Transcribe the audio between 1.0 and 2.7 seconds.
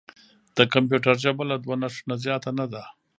ژبه له دوه نښو نه زیاته نه